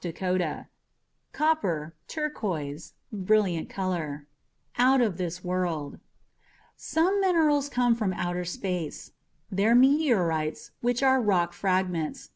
[0.00, 0.68] Dakota),
[1.32, 4.28] copper, turquoise (brilliant color)
[4.78, 5.98] Out Of This World
[6.76, 9.10] Some minerals come from outer space.
[9.50, 12.30] They're meteorites, which are rock fragments.